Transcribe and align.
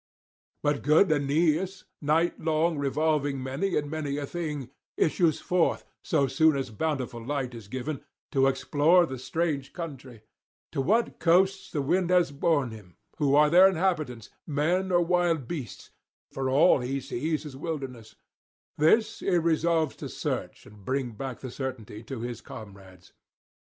But 0.63 0.81
good 0.81 1.11
Aeneas, 1.11 1.83
nightlong 2.03 2.79
revolving 2.79 3.43
many 3.43 3.77
and 3.77 3.87
many 3.87 4.17
a 4.17 4.25
thing, 4.25 4.71
issues 4.97 5.39
forth, 5.39 5.85
so 6.03 6.25
soon 6.25 6.57
as 6.57 6.71
bountiful 6.71 7.23
light 7.23 7.53
is 7.53 7.67
given, 7.67 8.03
to 8.31 8.47
explore 8.47 9.05
the 9.05 9.19
strange 9.19 9.73
country; 9.73 10.23
to 10.71 10.81
what 10.81 11.19
coasts 11.19 11.69
the 11.69 11.83
wind 11.83 12.09
has 12.09 12.31
borne 12.31 12.71
him, 12.71 12.97
who 13.19 13.35
are 13.35 13.51
their 13.51 13.71
habitants, 13.73 14.31
men 14.47 14.91
or 14.91 15.01
wild 15.03 15.47
beasts, 15.47 15.91
for 16.31 16.49
all 16.49 16.79
he 16.79 16.99
sees 16.99 17.45
is 17.45 17.55
wilderness; 17.55 18.15
this 18.79 19.19
he 19.19 19.37
resolves 19.37 19.95
to 19.97 20.09
search, 20.09 20.65
and 20.65 20.83
bring 20.83 21.11
back 21.11 21.41
the 21.41 21.51
certainty 21.51 22.01
to 22.01 22.21
his 22.21 22.41
comrades. 22.41 23.13